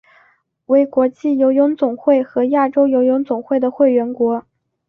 [0.65, 4.43] 为国际游泳总会和亚洲游泳总会的会员国。